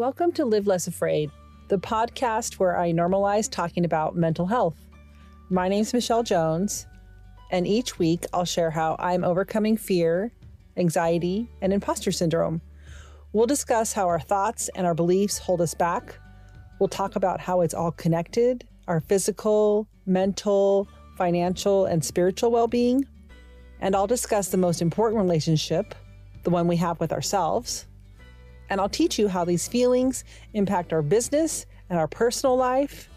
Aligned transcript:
Welcome 0.00 0.32
to 0.32 0.46
Live 0.46 0.66
Less 0.66 0.86
Afraid, 0.86 1.30
the 1.68 1.76
podcast 1.76 2.54
where 2.54 2.78
I 2.78 2.90
normalize 2.90 3.50
talking 3.50 3.84
about 3.84 4.16
mental 4.16 4.46
health. 4.46 4.78
My 5.50 5.68
name's 5.68 5.92
Michele 5.92 6.22
Jones, 6.22 6.86
and 7.50 7.66
each 7.66 7.98
week 7.98 8.24
I'll 8.32 8.46
share 8.46 8.70
how 8.70 8.96
I'm 8.98 9.24
overcoming 9.24 9.76
fear, 9.76 10.32
anxiety, 10.78 11.50
and 11.60 11.70
imposter 11.70 12.12
syndrome. 12.12 12.62
We'll 13.34 13.44
discuss 13.44 13.92
how 13.92 14.08
our 14.08 14.18
thoughts 14.18 14.70
and 14.74 14.86
our 14.86 14.94
beliefs 14.94 15.36
hold 15.36 15.60
us 15.60 15.74
back. 15.74 16.18
We'll 16.78 16.88
talk 16.88 17.14
about 17.14 17.38
how 17.38 17.60
it's 17.60 17.74
all 17.74 17.92
connected 17.92 18.66
our 18.88 19.00
physical, 19.00 19.86
mental, 20.06 20.88
financial, 21.18 21.84
and 21.84 22.02
spiritual 22.02 22.50
well 22.50 22.68
being. 22.68 23.04
And 23.82 23.94
I'll 23.94 24.06
discuss 24.06 24.48
the 24.48 24.56
most 24.56 24.80
important 24.80 25.20
relationship, 25.20 25.94
the 26.44 26.48
one 26.48 26.68
we 26.68 26.76
have 26.76 27.00
with 27.00 27.12
ourselves. 27.12 27.84
And 28.70 28.80
I'll 28.80 28.88
teach 28.88 29.18
you 29.18 29.28
how 29.28 29.44
these 29.44 29.66
feelings 29.68 30.24
impact 30.54 30.92
our 30.92 31.02
business 31.02 31.66
and 31.90 31.98
our 31.98 32.06
personal 32.06 32.56
life. 32.56 33.10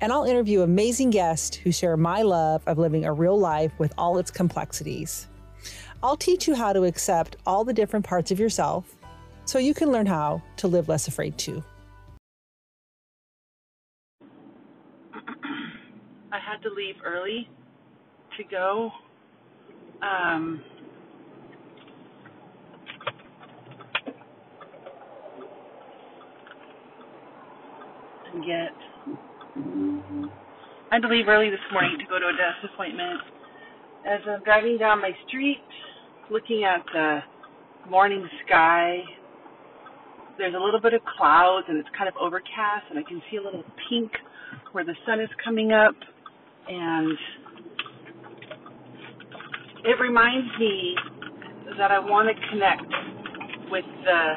And 0.00 0.12
I'll 0.12 0.24
interview 0.24 0.60
amazing 0.60 1.10
guests 1.10 1.56
who 1.56 1.72
share 1.72 1.96
my 1.96 2.20
love 2.22 2.62
of 2.66 2.76
living 2.78 3.06
a 3.06 3.12
real 3.12 3.38
life 3.38 3.72
with 3.78 3.94
all 3.96 4.18
its 4.18 4.30
complexities. 4.30 5.26
I'll 6.02 6.18
teach 6.18 6.46
you 6.46 6.54
how 6.54 6.74
to 6.74 6.84
accept 6.84 7.36
all 7.46 7.64
the 7.64 7.72
different 7.72 8.04
parts 8.04 8.30
of 8.30 8.38
yourself 8.38 8.94
so 9.46 9.58
you 9.58 9.72
can 9.72 9.90
learn 9.90 10.04
how 10.04 10.42
to 10.58 10.68
live 10.68 10.86
less 10.88 11.08
afraid 11.08 11.38
too. 11.38 11.64
I 15.14 16.38
had 16.38 16.60
to 16.62 16.70
leave 16.70 16.96
early 17.02 17.48
to 18.36 18.44
go. 18.44 18.90
Um, 20.02 20.62
get. 28.42 28.72
I 30.90 30.96
had 30.96 31.02
to 31.02 31.08
leave 31.08 31.28
early 31.28 31.50
this 31.50 31.60
morning 31.72 31.98
to 31.98 32.04
go 32.06 32.18
to 32.18 32.26
a 32.26 32.32
dentist 32.32 32.72
appointment. 32.72 33.20
As 34.06 34.20
I'm 34.28 34.42
driving 34.44 34.78
down 34.78 35.00
my 35.00 35.12
street, 35.26 35.62
looking 36.30 36.64
at 36.64 36.84
the 36.92 37.20
morning 37.90 38.28
sky, 38.46 39.02
there's 40.38 40.54
a 40.54 40.58
little 40.58 40.80
bit 40.80 40.94
of 40.94 41.00
clouds 41.16 41.66
and 41.68 41.78
it's 41.78 41.88
kind 41.96 42.08
of 42.08 42.14
overcast, 42.20 42.86
and 42.90 42.98
I 42.98 43.02
can 43.02 43.22
see 43.30 43.36
a 43.36 43.42
little 43.42 43.64
pink 43.88 44.10
where 44.72 44.84
the 44.84 44.94
sun 45.06 45.20
is 45.20 45.28
coming 45.44 45.72
up, 45.72 45.94
and 46.68 47.18
it 49.84 50.00
reminds 50.00 50.58
me 50.58 50.96
that 51.78 51.90
I 51.90 51.98
want 51.98 52.28
to 52.28 52.34
connect 52.50 52.90
with 53.70 53.84
the 54.04 54.34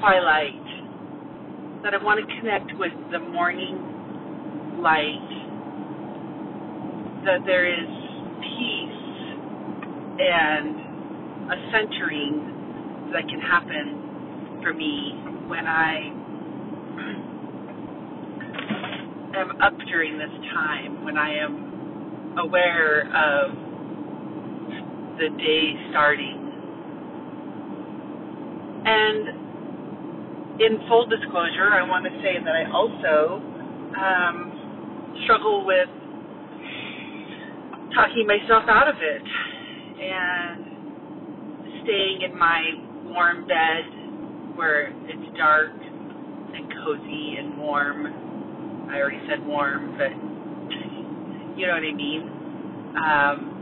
twilight, 0.00 0.61
that 1.82 1.94
I 1.94 2.02
want 2.02 2.20
to 2.20 2.26
connect 2.40 2.72
with 2.78 2.92
the 3.10 3.18
morning 3.18 4.78
light, 4.80 5.28
that 7.24 7.44
there 7.44 7.66
is 7.66 7.88
peace 8.40 9.02
and 10.20 10.76
a 11.50 11.56
centering 11.72 13.10
that 13.12 13.28
can 13.28 13.40
happen 13.40 14.60
for 14.62 14.72
me 14.72 15.14
when 15.48 15.66
I 15.66 16.12
am 19.36 19.60
up 19.60 19.76
during 19.88 20.18
this 20.18 20.30
time, 20.54 21.04
when 21.04 21.16
I 21.16 21.34
am 21.34 22.38
aware 22.38 23.06
of 23.08 23.50
the 25.18 25.28
day 25.36 25.74
starting. 25.90 26.38
And 28.84 29.51
in 30.62 30.78
full 30.88 31.06
disclosure, 31.06 31.74
I 31.74 31.82
want 31.82 32.04
to 32.04 32.10
say 32.22 32.38
that 32.38 32.54
I 32.54 32.70
also 32.70 33.42
um, 33.98 35.18
struggle 35.24 35.66
with 35.66 35.88
talking 37.94 38.26
myself 38.26 38.64
out 38.68 38.86
of 38.88 38.94
it 39.02 39.22
and 39.98 40.62
staying 41.82 42.22
in 42.30 42.38
my 42.38 42.62
warm 43.10 43.46
bed 43.46 44.56
where 44.56 44.94
it's 45.10 45.36
dark 45.36 45.72
and 45.74 46.72
cozy 46.84 47.36
and 47.38 47.58
warm. 47.58 48.06
I 48.88 49.00
already 49.00 49.20
said 49.28 49.44
warm, 49.44 49.96
but 49.98 50.12
you 51.58 51.66
know 51.66 51.74
what 51.74 51.82
I 51.82 51.94
mean. 51.94 52.22
Um, 52.96 53.58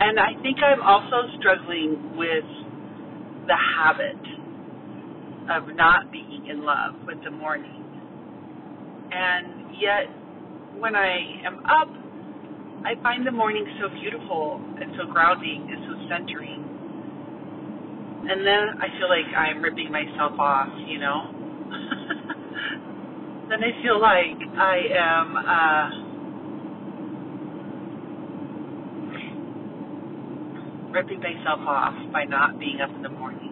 and 0.00 0.20
I 0.20 0.34
think 0.42 0.58
I'm 0.64 0.82
also 0.82 1.28
struggling 1.38 2.16
with 2.16 2.44
the 3.46 3.56
habit 3.78 4.16
of 5.48 5.74
not 5.74 6.10
being 6.12 6.46
in 6.50 6.64
love 6.64 6.94
with 7.06 7.22
the 7.24 7.30
morning. 7.30 7.84
And 9.12 9.74
yet, 9.80 10.06
when 10.78 10.94
I 10.94 11.40
am 11.46 11.58
up, 11.64 11.88
I 12.84 12.94
find 13.02 13.26
the 13.26 13.32
morning 13.32 13.66
so 13.80 13.88
beautiful 14.00 14.60
and 14.80 14.92
so 14.98 15.06
grounding 15.10 15.68
and 15.70 15.84
so 15.86 15.94
centering. 16.08 16.64
And 18.30 18.46
then 18.46 18.78
I 18.80 18.88
feel 18.98 19.08
like 19.08 19.26
I'm 19.36 19.62
ripping 19.62 19.90
myself 19.90 20.38
off, 20.38 20.68
you 20.86 20.98
know? 20.98 21.34
then 23.48 23.64
I 23.64 23.82
feel 23.82 24.00
like 24.00 24.38
I 24.56 24.76
am, 24.94 25.36
uh, 25.36 26.10
ripping 30.92 31.20
myself 31.20 31.60
off 31.66 31.94
by 32.12 32.24
not 32.24 32.58
being 32.58 32.80
up 32.80 32.90
in 32.94 33.02
the 33.02 33.08
morning. 33.08 33.49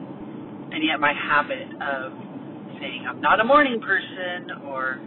And 0.71 0.85
yet 0.85 1.01
my 1.01 1.13
habit 1.13 1.69
of 1.81 2.13
saying 2.81 3.07
I'm 3.09 3.21
not 3.21 3.41
a 3.41 3.45
morning 3.45 3.81
person 3.81 4.65
or 4.67 5.01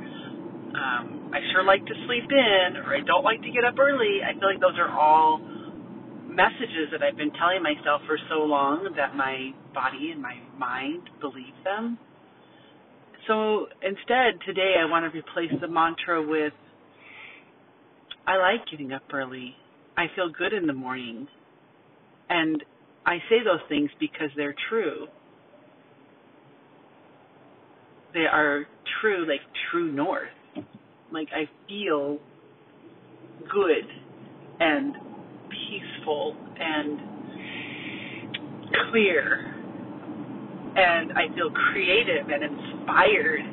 um, 0.74 1.32
I 1.34 1.40
sure 1.52 1.64
like 1.64 1.86
to 1.86 1.96
sleep 2.08 2.28
in 2.30 2.78
or 2.78 2.96
I 2.96 3.02
don't 3.06 3.24
like 3.24 3.42
to 3.42 3.52
get 3.52 3.64
up 3.64 3.78
early, 3.80 4.20
I 4.24 4.34
feel 4.40 4.50
like 4.50 4.60
those 4.60 4.78
are 4.80 4.90
all 4.90 5.40
messages 6.28 6.90
that 6.92 7.04
I've 7.04 7.18
been 7.18 7.32
telling 7.36 7.62
myself 7.62 8.02
for 8.08 8.18
so 8.30 8.44
long 8.44 8.94
that 8.96 9.16
my 9.16 9.52
body 9.74 10.12
and 10.12 10.22
my 10.22 10.36
mind 10.58 11.10
believe 11.20 11.56
them. 11.64 11.98
So 13.28 13.68
instead, 13.84 14.40
today 14.46 14.76
I 14.80 14.90
want 14.90 15.06
to 15.12 15.16
replace 15.16 15.52
the 15.60 15.68
mantra 15.68 16.26
with 16.26 16.54
I 18.26 18.38
like 18.38 18.66
getting 18.70 18.94
up 18.94 19.04
early. 19.14 19.56
I 19.98 20.06
feel 20.16 20.30
good 20.30 20.54
in 20.54 20.68
the 20.68 20.74
morning. 20.74 21.28
And 22.30 22.64
I 23.06 23.18
say 23.30 23.44
those 23.44 23.60
things 23.68 23.90
because 24.00 24.30
they're 24.36 24.56
true. 24.70 25.08
They 28.14 28.26
are 28.32 28.66
true, 29.02 29.26
like 29.28 29.42
true 29.72 29.92
north. 29.92 30.30
Like 31.12 31.30
I 31.34 31.50
feel 31.68 32.20
good 33.52 33.88
and 34.60 34.96
peaceful 35.50 36.36
and 36.60 37.00
clear. 38.92 39.48
And 40.76 41.12
I 41.14 41.28
feel 41.36 41.52
creative 41.72 42.30
and 42.30 42.44
inspired. 42.44 43.44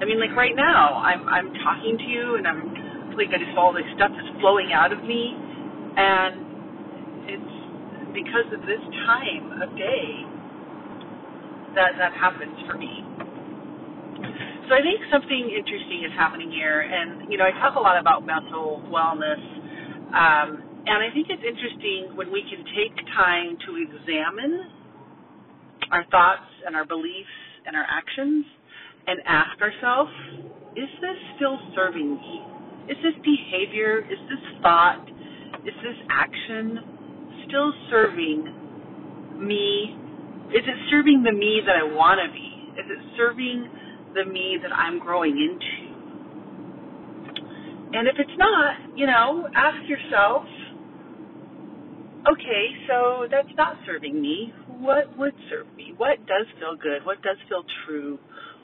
I 0.00 0.04
mean, 0.04 0.20
like 0.20 0.34
right 0.36 0.54
now, 0.54 0.98
I'm 0.98 1.28
I'm 1.28 1.52
talking 1.62 1.98
to 1.98 2.04
you, 2.04 2.36
and 2.36 2.46
I'm 2.46 3.14
like 3.16 3.28
I 3.34 3.38
just 3.38 3.58
all 3.58 3.72
this 3.72 3.86
stuff 3.94 4.10
is 4.14 4.40
flowing 4.40 4.70
out 4.74 4.92
of 4.92 5.02
me, 5.02 5.34
and 5.98 6.34
it's 7.26 7.54
because 8.14 8.46
of 8.54 8.62
this 8.62 8.82
time 9.06 9.62
of 9.62 9.74
day 9.76 10.26
that 11.74 11.98
that 11.98 12.12
happens 12.14 12.54
for 12.66 12.78
me. 12.78 13.04
So 14.68 14.76
I 14.76 14.82
think 14.82 15.00
something 15.10 15.48
interesting 15.48 16.04
is 16.04 16.12
happening 16.16 16.50
here, 16.50 16.82
and 16.82 17.30
you 17.30 17.38
know 17.38 17.44
I 17.44 17.52
talk 17.60 17.76
a 17.76 17.80
lot 17.80 17.98
about 18.00 18.26
mental 18.26 18.82
wellness, 18.92 19.40
um, 20.12 20.60
and 20.86 20.98
I 21.00 21.08
think 21.14 21.28
it's 21.30 21.42
interesting 21.44 22.16
when 22.16 22.32
we 22.32 22.42
can 22.44 22.64
take 22.76 22.94
time 23.16 23.56
to 23.66 23.70
examine 23.80 24.70
our 25.90 26.04
thoughts 26.10 26.48
and 26.66 26.76
our 26.76 26.84
beliefs 26.84 27.32
and 27.66 27.76
our 27.76 27.86
actions, 27.88 28.44
and 29.06 29.20
ask 29.26 29.56
ourselves, 29.62 30.12
is 30.76 30.88
this 31.00 31.18
still 31.36 31.58
serving 31.74 32.16
me? 32.16 32.42
Is 32.92 32.96
this 33.02 33.16
behavior? 33.24 34.00
Is 34.04 34.20
this 34.28 34.44
thought? 34.62 35.04
Is 35.64 35.74
this 35.82 35.96
action 36.10 36.78
still 37.48 37.72
serving 37.90 38.44
me? 39.40 39.96
Is 40.52 40.64
it 40.64 40.78
serving 40.90 41.22
the 41.24 41.32
me 41.32 41.60
that 41.64 41.76
I 41.76 41.84
want 41.84 42.20
to 42.20 42.28
be? 42.32 42.48
Is 42.80 42.86
it 42.88 43.00
serving 43.16 43.68
the 44.14 44.24
me 44.24 44.58
that 44.62 44.72
I'm 44.72 44.98
growing 44.98 45.32
into? 45.32 45.88
And 47.92 48.06
if 48.06 48.16
it's 48.18 48.36
not, 48.36 48.96
you 48.96 49.06
know, 49.06 49.48
ask 49.54 49.88
yourself, 49.88 50.44
okay, 52.30 52.66
so 52.86 53.26
that's 53.30 53.48
not 53.56 53.76
serving 53.86 54.20
me. 54.20 54.52
What 54.78 55.16
would 55.18 55.32
serve 55.48 55.66
me? 55.74 55.94
What 55.96 56.18
does 56.26 56.46
feel 56.58 56.76
good? 56.76 57.04
What 57.04 57.22
does 57.22 57.36
feel 57.48 57.64
true? 57.86 58.18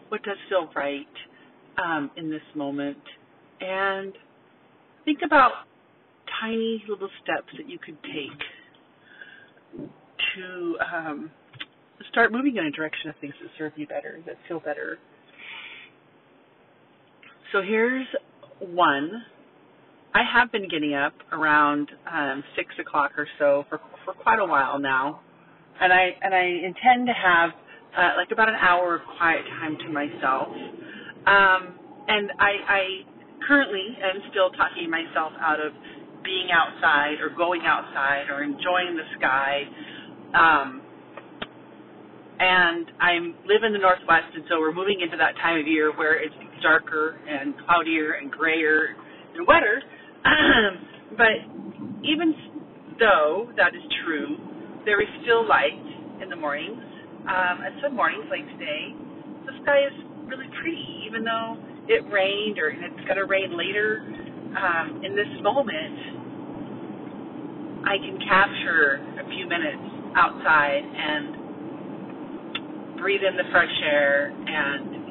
What 0.08 0.22
does 0.22 0.36
feel 0.48 0.68
right 0.76 1.06
um, 1.82 2.10
in 2.16 2.30
this 2.30 2.42
moment? 2.54 2.98
And 3.60 4.12
think 5.04 5.20
about 5.24 5.52
tiny 6.42 6.84
little 6.88 7.08
steps 7.22 7.48
that 7.56 7.68
you 7.68 7.78
could 7.78 7.96
take 8.02 8.40
to 10.36 10.76
um, 10.94 11.30
start 12.10 12.32
moving 12.32 12.56
in 12.56 12.66
a 12.66 12.70
direction 12.70 13.08
of 13.10 13.16
things 13.20 13.34
that 13.42 13.50
serve 13.56 13.72
you 13.76 13.86
better, 13.86 14.20
that 14.26 14.36
feel 14.48 14.60
better. 14.60 14.98
So 17.54 17.62
here's 17.62 18.08
one. 18.58 19.22
I 20.12 20.24
have 20.24 20.50
been 20.50 20.68
getting 20.68 20.94
up 20.94 21.12
around 21.30 21.88
um, 22.12 22.42
six 22.56 22.74
o'clock 22.80 23.12
or 23.16 23.28
so 23.38 23.64
for 23.68 23.78
for 24.04 24.12
quite 24.12 24.40
a 24.40 24.44
while 24.44 24.80
now, 24.80 25.20
and 25.80 25.92
I 25.92 26.18
and 26.20 26.34
I 26.34 26.42
intend 26.42 27.06
to 27.06 27.12
have 27.12 27.50
uh, 27.96 28.10
like 28.16 28.32
about 28.32 28.48
an 28.48 28.56
hour 28.58 28.96
of 28.96 29.02
quiet 29.18 29.42
time 29.60 29.76
to 29.86 29.88
myself. 29.88 30.48
Um, 31.30 31.78
and 32.08 32.32
I, 32.40 32.50
I 32.66 32.82
currently 33.46 33.86
am 34.02 34.18
still 34.32 34.50
talking 34.50 34.90
myself 34.90 35.32
out 35.40 35.60
of 35.60 35.72
being 36.24 36.48
outside 36.50 37.22
or 37.22 37.30
going 37.36 37.62
outside 37.66 38.30
or 38.30 38.42
enjoying 38.42 38.98
the 38.98 39.06
sky. 39.16 39.62
Um, 40.34 40.82
and 42.40 42.90
I 43.00 43.14
live 43.46 43.62
in 43.62 43.72
the 43.72 43.78
Northwest, 43.78 44.34
and 44.34 44.42
so 44.50 44.58
we're 44.58 44.74
moving 44.74 45.00
into 45.00 45.16
that 45.18 45.36
time 45.36 45.60
of 45.60 45.68
year 45.68 45.96
where 45.96 46.18
it's 46.18 46.34
darker 46.64 47.20
and 47.28 47.54
cloudier 47.68 48.16
and 48.16 48.32
grayer 48.32 48.96
and 49.36 49.46
wetter. 49.46 49.84
but 51.20 51.36
even 52.00 52.32
though 52.98 53.52
that 53.60 53.76
is 53.76 53.84
true, 54.04 54.40
there 54.88 55.00
is 55.04 55.08
still 55.22 55.46
light 55.46 55.76
in 56.24 56.32
the 56.32 56.36
mornings. 56.36 56.80
Um, 57.28 57.60
and 57.64 57.76
some 57.84 57.94
mornings, 57.96 58.24
like 58.32 58.48
today, 58.56 58.96
the 59.44 59.52
sky 59.62 59.84
is 59.84 59.92
really 60.24 60.48
pretty, 60.60 61.04
even 61.08 61.24
though 61.24 61.56
it 61.88 62.00
rained 62.08 62.58
or 62.58 62.72
it's 62.72 63.04
going 63.04 63.20
to 63.20 63.28
rain 63.28 63.56
later. 63.56 64.00
Um, 64.56 65.04
in 65.04 65.12
this 65.12 65.28
moment, 65.44 66.24
I 67.84 68.00
can 68.00 68.16
capture 68.24 69.04
a 69.20 69.24
few 69.28 69.44
minutes 69.48 69.84
outside 70.16 70.84
and 70.84 71.44
breathe 72.96 73.20
in 73.20 73.36
the 73.36 73.44
fresh 73.52 73.76
air 73.84 74.32
and 74.32 75.03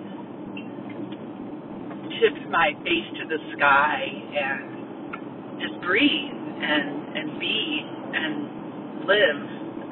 tip 2.19 2.35
my 2.49 2.73
face 2.83 3.09
to 3.21 3.25
the 3.27 3.39
sky 3.57 4.01
and 4.35 5.61
just 5.61 5.81
breathe 5.81 6.37
and 6.61 7.17
and 7.17 7.39
be 7.39 7.85
and 8.13 9.05
live 9.07 9.41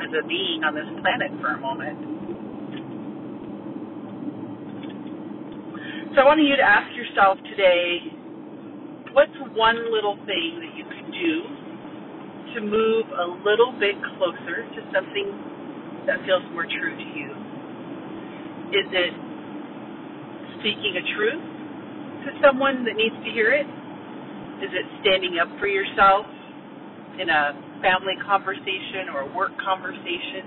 as 0.02 0.12
a 0.14 0.28
being 0.28 0.64
on 0.64 0.74
this 0.76 0.90
planet 1.02 1.32
for 1.42 1.56
a 1.56 1.60
moment. 1.62 1.98
So 6.16 6.22
I 6.22 6.26
want 6.26 6.42
you 6.42 6.56
to 6.58 6.64
ask 6.64 6.92
yourself 6.98 7.38
today, 7.50 8.12
what's 9.14 9.32
one 9.56 9.80
little 9.94 10.18
thing 10.28 10.60
that 10.60 10.74
you 10.76 10.86
could 10.86 11.12
do 11.12 11.36
to 12.56 12.62
move 12.62 13.06
a 13.12 13.28
little 13.48 13.74
bit 13.80 13.96
closer 14.18 14.68
to 14.68 14.80
something 14.94 16.06
that 16.08 16.20
feels 16.26 16.44
more 16.52 16.66
true 16.66 16.96
to 16.98 17.08
you? 17.16 17.30
Is 18.76 18.88
it 18.92 19.14
speaking 20.60 20.96
a 21.00 21.04
truth 21.16 21.50
to 22.26 22.32
someone 22.44 22.86
that 22.86 22.96
needs 22.96 23.16
to 23.26 23.30
hear 23.32 23.52
it? 23.54 23.66
Is 24.62 24.72
it 24.74 24.86
standing 25.02 25.42
up 25.42 25.50
for 25.58 25.68
yourself 25.68 26.26
in 27.18 27.30
a 27.30 27.58
family 27.82 28.14
conversation 28.26 29.10
or 29.14 29.26
a 29.26 29.30
work 29.34 29.52
conversation? 29.58 30.46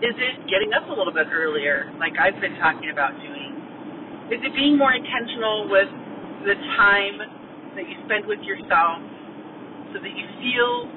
Is 0.00 0.16
it 0.16 0.34
getting 0.48 0.72
up 0.72 0.88
a 0.88 0.94
little 0.96 1.12
bit 1.12 1.28
earlier, 1.28 1.92
like 2.00 2.16
I've 2.20 2.40
been 2.40 2.56
talking 2.60 2.88
about 2.92 3.12
doing? 3.20 3.52
Is 4.32 4.40
it 4.40 4.52
being 4.56 4.76
more 4.78 4.92
intentional 4.92 5.68
with 5.68 5.88
the 6.44 6.56
time 6.76 7.20
that 7.76 7.84
you 7.84 7.96
spend 8.08 8.24
with 8.24 8.40
yourself 8.40 9.00
so 9.92 10.00
that 10.00 10.12
you 10.12 10.24
feel 10.40 10.88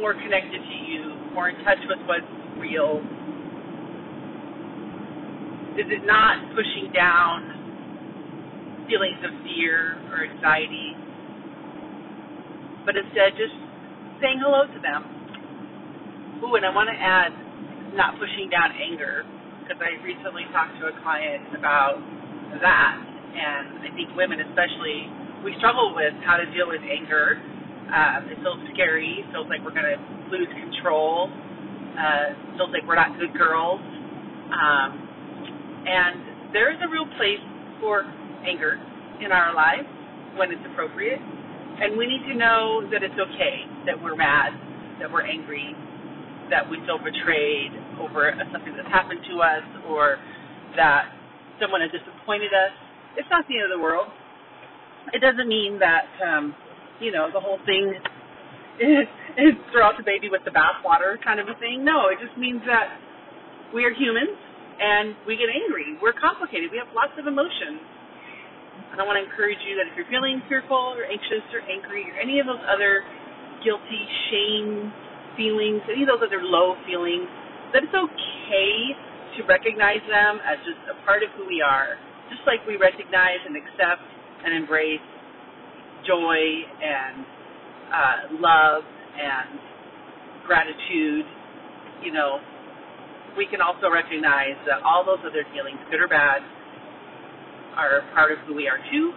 more 0.00 0.12
connected 0.14 0.60
to 0.60 0.76
you, 0.84 1.16
more 1.32 1.48
in 1.48 1.56
touch 1.64 1.80
with 1.88 2.00
what's 2.08 2.28
real, 2.60 3.00
is 5.78 5.86
it 5.90 6.02
not 6.06 6.38
pushing 6.54 6.92
down 6.92 7.70
feelings 8.88 9.18
of 9.24 9.32
fear 9.44 9.98
or 10.12 10.24
anxiety, 10.24 10.96
but 12.86 12.96
instead 12.96 13.34
just 13.38 13.56
saying 14.22 14.40
hello 14.42 14.66
to 14.66 14.80
them? 14.80 15.04
Ooh, 16.42 16.56
and 16.56 16.64
I 16.66 16.72
want 16.74 16.88
to 16.90 16.98
add 16.98 17.32
not 17.94 18.16
pushing 18.18 18.48
down 18.50 18.72
anger 18.74 19.26
because 19.62 19.78
I 19.82 20.00
recently 20.02 20.48
talked 20.56 20.78
to 20.80 20.88
a 20.90 20.94
client 21.04 21.44
about 21.54 22.00
that, 22.62 22.94
and 23.36 23.84
I 23.84 23.90
think 23.94 24.10
women 24.16 24.40
especially 24.40 25.10
we 25.44 25.54
struggle 25.60 25.92
with 25.94 26.14
how 26.24 26.36
to 26.38 26.46
deal 26.56 26.68
with 26.68 26.82
anger. 26.86 27.38
Uh, 27.92 28.26
it 28.32 28.38
feels 28.42 28.60
scary. 28.74 29.24
Feels 29.32 29.46
like 29.50 29.62
we're 29.64 29.76
going 29.76 29.90
to 29.90 30.00
lose 30.32 30.48
control. 30.56 31.30
Uh, 31.98 32.34
feels 32.56 32.72
like 32.72 32.86
we're 32.88 32.98
not 32.98 33.14
good 33.20 33.34
girls. 33.36 33.80
Um, 34.52 35.09
and 35.86 36.52
there 36.52 36.72
is 36.72 36.78
a 36.82 36.88
real 36.88 37.06
place 37.16 37.42
for 37.80 38.04
anger 38.44 38.76
in 39.22 39.32
our 39.32 39.54
lives 39.54 39.88
when 40.36 40.50
it's 40.50 40.62
appropriate. 40.72 41.20
And 41.20 41.96
we 41.96 42.06
need 42.06 42.24
to 42.28 42.34
know 42.36 42.84
that 42.92 43.02
it's 43.02 43.16
okay 43.16 43.64
that 43.86 43.96
we're 43.96 44.16
mad, 44.16 44.52
that 45.00 45.08
we're 45.08 45.24
angry, 45.24 45.72
that 46.50 46.68
we 46.68 46.76
feel 46.84 46.98
betrayed 46.98 47.72
over 48.02 48.34
something 48.52 48.74
that's 48.76 48.90
happened 48.90 49.20
to 49.30 49.40
us 49.40 49.64
or 49.88 50.18
that 50.76 51.08
someone 51.60 51.80
has 51.80 51.90
disappointed 51.90 52.52
us. 52.52 52.74
It's 53.16 53.28
not 53.30 53.48
the 53.48 53.56
end 53.56 53.72
of 53.72 53.72
the 53.72 53.82
world. 53.82 54.08
It 55.14 55.24
doesn't 55.24 55.48
mean 55.48 55.80
that, 55.80 56.04
um, 56.20 56.54
you 57.00 57.10
know, 57.12 57.32
the 57.32 57.40
whole 57.40 57.58
thing 57.64 57.96
is, 58.76 59.08
is 59.40 59.54
throw 59.72 59.88
out 59.88 59.96
the 59.96 60.04
baby 60.04 60.28
with 60.28 60.44
the 60.44 60.52
bathwater 60.52 61.16
kind 61.24 61.40
of 61.40 61.48
a 61.48 61.56
thing. 61.56 61.84
No, 61.84 62.12
it 62.12 62.20
just 62.20 62.36
means 62.36 62.60
that 62.66 62.92
we 63.72 63.84
are 63.84 63.94
humans 63.94 64.36
and 64.80 65.12
we 65.28 65.36
get 65.36 65.52
angry. 65.52 66.00
We're 66.00 66.16
complicated. 66.16 66.72
We 66.72 66.80
have 66.80 66.88
lots 66.96 67.12
of 67.20 67.28
emotions. 67.28 67.84
And 68.90 68.98
I 68.98 69.04
want 69.04 69.20
to 69.20 69.24
encourage 69.28 69.60
you 69.68 69.76
that 69.76 69.86
if 69.86 69.94
you're 69.94 70.08
feeling 70.08 70.40
fearful 70.48 70.96
or 70.96 71.04
anxious 71.04 71.44
or 71.52 71.60
angry 71.68 72.08
or 72.10 72.16
any 72.16 72.40
of 72.40 72.48
those 72.48 72.64
other 72.64 73.04
guilty, 73.60 74.02
shame 74.32 74.88
feelings, 75.36 75.84
any 75.92 76.02
of 76.02 76.10
those 76.10 76.24
other 76.24 76.40
low 76.40 76.74
feelings, 76.88 77.28
that 77.76 77.84
it's 77.84 77.94
okay 77.94 78.72
to 79.36 79.46
recognize 79.46 80.02
them 80.08 80.40
as 80.42 80.58
just 80.64 80.80
a 80.90 80.96
part 81.06 81.22
of 81.22 81.30
who 81.36 81.46
we 81.46 81.60
are. 81.60 82.00
Just 82.32 82.42
like 82.48 82.64
we 82.66 82.80
recognize 82.80 83.38
and 83.46 83.54
accept 83.54 84.02
and 84.48 84.56
embrace 84.56 85.04
joy 86.08 86.40
and 86.80 87.22
uh, 87.92 88.18
love 88.40 88.82
and 89.14 89.60
gratitude, 90.48 91.26
you 92.02 92.10
know, 92.10 92.40
we 93.36 93.46
can 93.46 93.60
also 93.60 93.90
recognize 93.90 94.58
that 94.66 94.82
all 94.82 95.04
those 95.04 95.22
other 95.22 95.46
feelings, 95.54 95.78
good 95.90 96.00
or 96.00 96.08
bad, 96.08 96.42
are 97.76 98.02
part 98.14 98.32
of 98.32 98.38
who 98.46 98.54
we 98.54 98.66
are 98.66 98.78
too. 98.90 99.12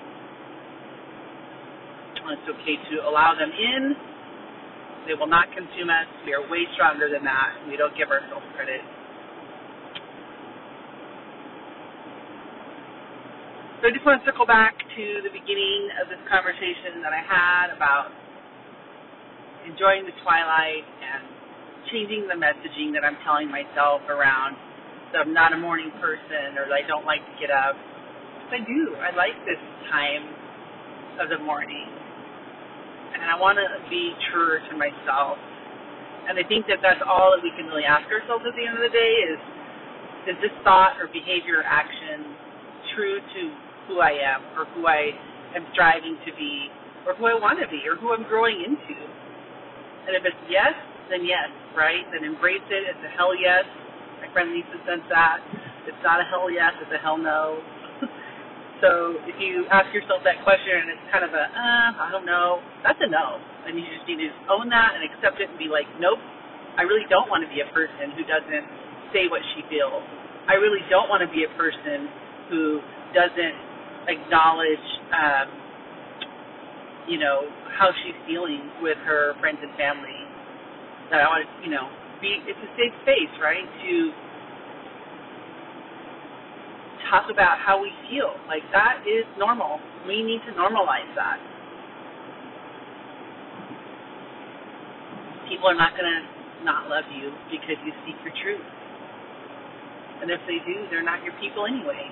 And 2.24 2.40
it's 2.40 2.48
okay 2.56 2.80
to 2.94 3.04
allow 3.04 3.36
them 3.36 3.52
in. 3.52 3.96
They 5.08 5.16
will 5.20 5.28
not 5.28 5.52
consume 5.52 5.92
us. 5.92 6.08
We 6.24 6.32
are 6.32 6.40
way 6.48 6.64
stronger 6.80 7.12
than 7.12 7.28
that. 7.28 7.60
We 7.68 7.76
don't 7.76 7.92
give 8.00 8.08
ourselves 8.08 8.48
credit. 8.56 8.80
So 13.84 13.92
I 13.92 13.92
just 13.92 14.08
want 14.08 14.24
to 14.24 14.24
circle 14.24 14.48
back 14.48 14.80
to 14.80 15.04
the 15.28 15.34
beginning 15.36 15.92
of 16.00 16.08
this 16.08 16.24
conversation 16.32 17.04
that 17.04 17.12
I 17.12 17.20
had 17.20 17.76
about 17.76 18.16
enjoying 19.68 20.08
the 20.08 20.16
twilight 20.24 20.88
and 21.04 21.43
changing 21.92 22.28
the 22.28 22.38
messaging 22.38 22.94
that 22.94 23.04
I'm 23.04 23.18
telling 23.24 23.50
myself 23.50 24.06
around 24.08 24.56
that 25.12 25.26
I'm 25.26 25.34
not 25.34 25.54
a 25.54 25.60
morning 25.60 25.92
person 26.02 26.58
or 26.58 26.68
that 26.70 26.76
I 26.76 26.86
don't 26.88 27.06
like 27.06 27.22
to 27.22 27.36
get 27.40 27.52
up. 27.54 27.76
I 28.54 28.62
do. 28.62 28.94
I 29.02 29.10
like 29.18 29.34
this 29.50 29.62
time 29.90 30.30
of 31.22 31.30
the 31.30 31.42
morning. 31.42 31.90
And 33.14 33.22
I 33.26 33.38
want 33.38 33.58
to 33.58 33.68
be 33.90 34.14
truer 34.30 34.62
to 34.62 34.74
myself. 34.78 35.38
And 36.30 36.38
I 36.38 36.46
think 36.46 36.66
that 36.70 36.80
that's 36.82 37.02
all 37.06 37.34
that 37.36 37.42
we 37.42 37.52
can 37.58 37.68
really 37.70 37.86
ask 37.86 38.06
ourselves 38.10 38.46
at 38.46 38.54
the 38.56 38.66
end 38.66 38.78
of 38.78 38.84
the 38.84 38.94
day 38.94 39.14
is 39.34 39.42
is 40.24 40.38
this 40.40 40.56
thought 40.64 40.96
or 41.04 41.12
behavior 41.12 41.60
or 41.60 41.68
action 41.68 42.24
true 42.96 43.20
to 43.20 43.42
who 43.88 44.00
I 44.00 44.16
am 44.16 44.40
or 44.56 44.64
who 44.72 44.88
I 44.88 45.12
am 45.52 45.68
striving 45.76 46.16
to 46.24 46.32
be 46.40 46.72
or 47.04 47.14
who 47.16 47.28
I 47.28 47.36
want 47.36 47.60
to 47.60 47.68
be 47.68 47.84
or 47.84 48.00
who 48.00 48.16
I'm 48.16 48.24
growing 48.24 48.64
into? 48.64 48.96
And 50.08 50.16
if 50.16 50.24
it's 50.24 50.44
yes, 50.48 50.72
then 51.10 51.26
yes, 51.28 51.50
right? 51.76 52.04
Then 52.14 52.24
embrace 52.24 52.64
it. 52.70 52.84
It's 52.88 53.04
a 53.04 53.12
hell 53.18 53.36
yes. 53.36 53.66
My 54.22 54.30
friend 54.32 54.52
Lisa 54.54 54.78
says 54.88 55.04
that. 55.12 55.44
It's 55.88 56.00
not 56.04 56.24
a 56.24 56.26
hell 56.32 56.48
yes, 56.48 56.72
it's 56.80 56.92
a 56.96 57.02
hell 57.04 57.20
no. 57.20 57.60
so 58.84 59.20
if 59.28 59.36
you 59.36 59.68
ask 59.68 59.92
yourself 59.92 60.24
that 60.24 60.40
question 60.48 60.80
and 60.80 60.88
it's 60.96 61.06
kind 61.12 61.28
of 61.28 61.36
a, 61.36 61.44
uh, 61.44 61.90
I 62.00 62.10
don't 62.12 62.24
know, 62.24 62.64
that's 62.88 63.00
a 63.04 63.10
no. 63.12 63.40
And 63.68 63.76
you 63.76 63.84
just 63.92 64.08
need 64.08 64.24
to 64.24 64.32
own 64.48 64.72
that 64.72 64.96
and 64.96 65.04
accept 65.04 65.44
it 65.44 65.52
and 65.52 65.60
be 65.60 65.68
like, 65.68 65.88
nope, 66.00 66.20
I 66.80 66.88
really 66.88 67.04
don't 67.12 67.28
want 67.28 67.44
to 67.44 67.52
be 67.52 67.60
a 67.60 67.70
person 67.76 68.16
who 68.16 68.24
doesn't 68.24 68.66
say 69.12 69.28
what 69.28 69.44
she 69.54 69.62
feels. 69.68 70.04
I 70.48 70.56
really 70.56 70.84
don't 70.88 71.12
want 71.12 71.24
to 71.24 71.32
be 71.32 71.44
a 71.44 71.52
person 71.60 72.08
who 72.48 72.80
doesn't 73.12 73.58
acknowledge, 74.08 74.88
um, 75.12 75.48
you 77.08 77.20
know, 77.20 77.48
how 77.76 77.92
she's 78.04 78.16
feeling 78.28 78.72
with 78.80 78.98
her 79.04 79.36
friends 79.44 79.60
and 79.60 79.72
family 79.76 80.23
that 81.14 81.22
I 81.22 81.30
want 81.30 81.46
to, 81.46 81.50
you 81.62 81.70
know, 81.70 81.86
be 82.26 82.42
it's 82.50 82.58
a 82.58 82.72
safe 82.76 82.96
space, 83.06 83.34
right? 83.38 83.64
To 83.64 83.94
talk 87.14 87.30
about 87.30 87.62
how 87.62 87.78
we 87.82 87.94
feel. 88.10 88.34
Like 88.50 88.66
that 88.74 89.06
is 89.06 89.30
normal. 89.38 89.78
We 90.10 90.26
need 90.26 90.42
to 90.50 90.54
normalize 90.58 91.10
that. 91.16 91.38
People 95.50 95.70
are 95.70 95.78
not 95.78 95.94
going 95.94 96.10
to 96.10 96.22
not 96.66 96.90
love 96.90 97.06
you 97.14 97.32
because 97.52 97.78
you 97.86 97.94
speak 98.04 98.18
your 98.26 98.34
truth. 98.42 98.66
And 100.22 100.32
if 100.32 100.40
they 100.48 100.60
do, 100.66 100.88
they're 100.90 101.06
not 101.06 101.24
your 101.24 101.36
people 101.42 101.68
anyway. 101.68 102.10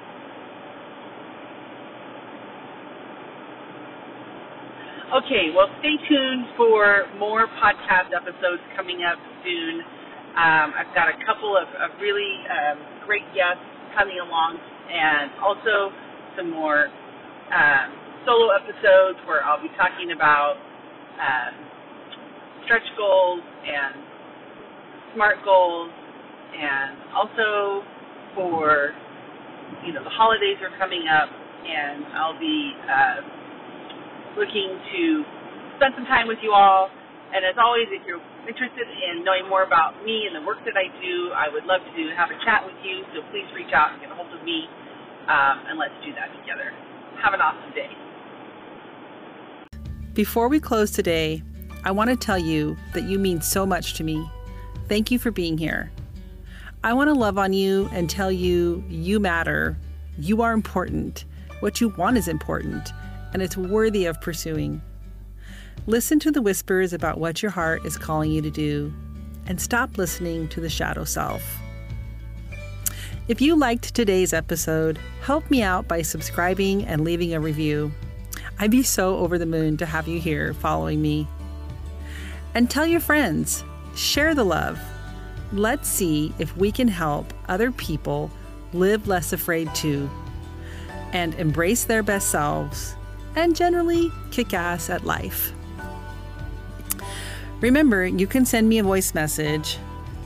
Okay, 5.11 5.51
well, 5.51 5.67
stay 5.83 5.99
tuned 6.07 6.55
for 6.55 7.03
more 7.19 7.43
podcast 7.59 8.15
episodes 8.15 8.63
coming 8.79 9.03
up 9.03 9.19
soon. 9.43 9.83
Um, 10.39 10.71
I've 10.71 10.87
got 10.95 11.11
a 11.11 11.19
couple 11.27 11.51
of, 11.59 11.67
of 11.83 11.99
really 11.99 12.31
um, 12.47 12.79
great 13.03 13.27
guests 13.35 13.59
coming 13.91 14.15
along, 14.23 14.55
and 14.55 15.35
also 15.43 15.91
some 16.39 16.49
more 16.55 16.87
um, 17.51 17.91
solo 18.23 18.55
episodes 18.55 19.19
where 19.27 19.43
I'll 19.43 19.59
be 19.59 19.67
talking 19.75 20.15
about 20.15 20.55
um, 21.19 21.59
stretch 22.63 22.87
goals 22.95 23.43
and 23.67 23.99
smart 25.11 25.43
goals, 25.43 25.91
and 26.55 26.95
also 27.11 27.83
for 28.31 28.95
you 29.83 29.91
know 29.91 30.07
the 30.07 30.15
holidays 30.15 30.55
are 30.63 30.71
coming 30.79 31.03
up, 31.11 31.27
and 31.67 32.05
I'll 32.15 32.39
be 32.39 32.71
uh, 32.87 33.40
looking 34.37 34.79
to 34.93 35.23
spend 35.77 35.93
some 35.95 36.05
time 36.05 36.27
with 36.27 36.39
you 36.41 36.53
all. 36.53 36.89
And 37.33 37.47
as 37.47 37.55
always, 37.55 37.87
if 37.89 38.03
you're 38.05 38.21
interested 38.47 38.87
in 38.87 39.23
knowing 39.23 39.47
more 39.47 39.63
about 39.63 40.03
me 40.03 40.27
and 40.27 40.35
the 40.35 40.45
work 40.45 40.59
that 40.65 40.75
I 40.75 40.91
do, 40.99 41.31
I 41.31 41.47
would 41.47 41.63
love 41.63 41.81
to 41.81 42.01
have 42.15 42.29
a 42.29 42.37
chat 42.43 42.63
with 42.65 42.75
you. 42.83 43.03
So 43.15 43.23
please 43.31 43.47
reach 43.55 43.71
out 43.73 43.93
and 43.93 44.01
get 44.01 44.11
a 44.11 44.15
hold 44.15 44.31
of 44.35 44.43
me, 44.43 44.67
um, 45.31 45.63
and 45.71 45.79
let's 45.79 45.95
do 46.03 46.11
that 46.15 46.29
together. 46.39 46.75
Have 47.23 47.33
an 47.33 47.41
awesome 47.41 47.71
day. 47.73 47.89
Before 50.13 50.49
we 50.49 50.59
close 50.59 50.91
today, 50.91 51.41
I 51.83 51.91
want 51.91 52.09
to 52.09 52.15
tell 52.15 52.37
you 52.37 52.75
that 52.93 53.03
you 53.03 53.17
mean 53.17 53.41
so 53.41 53.65
much 53.65 53.93
to 53.95 54.03
me. 54.03 54.29
Thank 54.87 55.09
you 55.09 55.17
for 55.17 55.31
being 55.31 55.57
here. 55.57 55.91
I 56.83 56.93
want 56.93 57.07
to 57.07 57.13
love 57.13 57.37
on 57.37 57.53
you 57.53 57.89
and 57.93 58.09
tell 58.09 58.31
you 58.31 58.83
you 58.89 59.19
matter. 59.19 59.77
You 60.17 60.41
are 60.41 60.51
important. 60.51 61.25
What 61.61 61.79
you 61.79 61.89
want 61.89 62.17
is 62.17 62.27
important 62.27 62.91
and 63.33 63.41
it's 63.41 63.57
worthy 63.57 64.05
of 64.05 64.21
pursuing. 64.21 64.81
Listen 65.87 66.19
to 66.19 66.31
the 66.31 66.41
whispers 66.41 66.93
about 66.93 67.19
what 67.19 67.41
your 67.41 67.51
heart 67.51 67.85
is 67.85 67.97
calling 67.97 68.31
you 68.31 68.41
to 68.41 68.51
do, 68.51 68.93
and 69.47 69.59
stop 69.59 69.97
listening 69.97 70.47
to 70.49 70.61
the 70.61 70.69
shadow 70.69 71.03
self. 71.03 71.41
If 73.27 73.41
you 73.41 73.55
liked 73.55 73.95
today's 73.95 74.33
episode, 74.33 74.99
help 75.21 75.49
me 75.49 75.63
out 75.63 75.87
by 75.87 76.01
subscribing 76.01 76.85
and 76.85 77.03
leaving 77.03 77.33
a 77.33 77.39
review. 77.39 77.91
I'd 78.59 78.71
be 78.71 78.83
so 78.83 79.17
over 79.17 79.37
the 79.37 79.45
moon 79.45 79.77
to 79.77 79.85
have 79.85 80.07
you 80.07 80.19
here 80.19 80.53
following 80.53 81.01
me. 81.01 81.27
And 82.53 82.69
tell 82.69 82.85
your 82.85 82.99
friends, 82.99 83.63
share 83.95 84.35
the 84.35 84.43
love. 84.43 84.79
Let's 85.53 85.87
see 85.89 86.33
if 86.39 86.55
we 86.57 86.71
can 86.71 86.87
help 86.87 87.33
other 87.47 87.71
people 87.71 88.29
live 88.73 89.07
less 89.07 89.33
afraid 89.33 89.73
too 89.75 90.09
and 91.13 91.33
embrace 91.35 91.83
their 91.83 92.03
best 92.03 92.29
selves 92.29 92.95
and 93.35 93.55
generally 93.55 94.11
kick 94.31 94.53
ass 94.53 94.89
at 94.89 95.05
life. 95.05 95.53
Remember, 97.61 98.05
you 98.05 98.25
can 98.27 98.45
send 98.45 98.67
me 98.67 98.79
a 98.79 98.83
voice 98.83 99.13
message, 99.13 99.77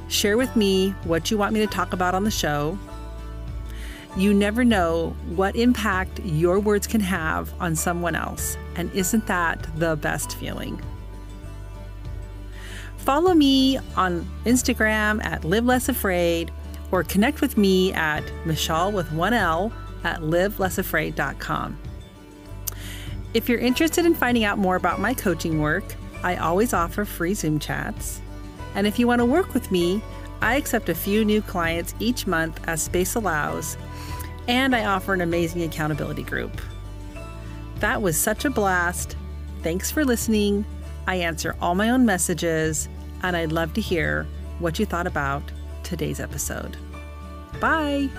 share 0.07 0.37
with 0.37 0.55
me 0.55 0.91
what 1.03 1.29
you 1.29 1.37
want 1.37 1.53
me 1.53 1.59
to 1.59 1.67
talk 1.67 1.93
about 1.93 2.15
on 2.15 2.23
the 2.23 2.31
show. 2.31 2.77
You 4.15 4.33
never 4.33 4.63
know 4.63 5.15
what 5.27 5.55
impact 5.57 6.19
your 6.23 6.59
words 6.59 6.87
can 6.87 7.01
have 7.01 7.53
on 7.59 7.75
someone 7.75 8.15
else, 8.15 8.57
and 8.75 8.89
isn't 8.93 9.27
that 9.27 9.67
the 9.75 9.97
best 9.97 10.37
feeling? 10.37 10.81
Follow 12.97 13.33
me 13.33 13.77
on 13.97 14.25
Instagram 14.45 15.23
at 15.23 15.43
Live 15.43 15.65
Less 15.65 15.89
Afraid 15.89 16.51
or 16.91 17.03
connect 17.03 17.41
with 17.41 17.57
me 17.57 17.93
at 17.93 18.23
Michele 18.45 18.91
with 18.91 19.11
one 19.11 19.33
L 19.33 19.73
at 20.03 20.21
livelessafraid.com. 20.21 21.77
If 23.35 23.49
you're 23.49 23.59
interested 23.59 24.05
in 24.05 24.15
finding 24.15 24.45
out 24.45 24.57
more 24.57 24.77
about 24.77 25.01
my 25.01 25.13
coaching 25.13 25.59
work, 25.59 25.83
I 26.23 26.37
always 26.37 26.73
offer 26.73 27.03
free 27.03 27.33
Zoom 27.33 27.59
chats. 27.59 28.21
And 28.75 28.87
if 28.87 28.97
you 28.97 29.07
want 29.07 29.19
to 29.19 29.25
work 29.25 29.53
with 29.53 29.73
me, 29.73 30.01
I 30.41 30.55
accept 30.55 30.87
a 30.87 30.95
few 30.95 31.25
new 31.25 31.41
clients 31.41 31.93
each 31.99 32.27
month 32.27 32.61
as 32.65 32.81
space 32.81 33.13
allows, 33.15 33.75
and 34.47 34.73
I 34.73 34.85
offer 34.85 35.13
an 35.13 35.19
amazing 35.19 35.63
accountability 35.63 36.23
group. 36.23 36.61
That 37.81 38.01
was 38.01 38.17
such 38.17 38.45
a 38.45 38.49
blast. 38.49 39.17
Thanks 39.63 39.91
for 39.91 40.05
listening. 40.05 40.63
I 41.05 41.15
answer 41.15 41.57
all 41.59 41.75
my 41.75 41.89
own 41.89 42.05
messages, 42.05 42.87
and 43.21 43.35
I'd 43.35 43.51
love 43.51 43.73
to 43.73 43.81
hear 43.81 44.25
what 44.59 44.79
you 44.79 44.85
thought 44.85 45.07
about 45.07 45.43
today's 45.83 46.21
episode. 46.21 46.77
Bye. 47.59 48.09